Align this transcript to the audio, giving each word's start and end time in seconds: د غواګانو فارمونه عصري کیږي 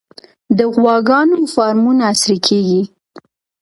د 0.57 0.59
غواګانو 0.75 1.37
فارمونه 1.53 2.03
عصري 2.11 2.37
کیږي 2.47 2.81